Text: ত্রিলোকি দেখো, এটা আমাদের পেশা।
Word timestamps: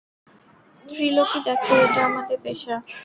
ত্রিলোকি 0.85 1.39
দেখো, 1.47 1.73
এটা 1.85 2.01
আমাদের 2.05 2.37
পেশা। 2.43 2.75